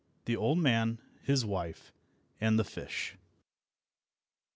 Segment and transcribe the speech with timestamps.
[0.25, 1.93] THE OLD MAN, HIS WIFE,
[2.39, 3.17] AND THE FISH.